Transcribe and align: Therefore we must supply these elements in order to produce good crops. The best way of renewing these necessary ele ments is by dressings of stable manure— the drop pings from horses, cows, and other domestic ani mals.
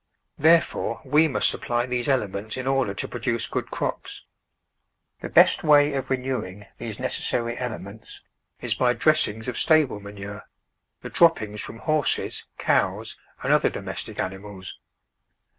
Therefore 0.39 0.99
we 1.05 1.27
must 1.27 1.47
supply 1.47 1.85
these 1.85 2.09
elements 2.09 2.57
in 2.57 2.65
order 2.65 2.95
to 2.95 3.07
produce 3.07 3.45
good 3.45 3.69
crops. 3.69 4.25
The 5.19 5.29
best 5.29 5.63
way 5.63 5.93
of 5.93 6.09
renewing 6.09 6.65
these 6.79 6.97
necessary 6.99 7.55
ele 7.59 7.77
ments 7.77 8.21
is 8.61 8.73
by 8.73 8.93
dressings 8.93 9.47
of 9.47 9.59
stable 9.59 9.99
manure— 9.99 10.49
the 11.03 11.11
drop 11.11 11.35
pings 11.35 11.61
from 11.61 11.77
horses, 11.77 12.47
cows, 12.57 13.15
and 13.43 13.53
other 13.53 13.69
domestic 13.69 14.19
ani 14.19 14.37
mals. 14.37 14.69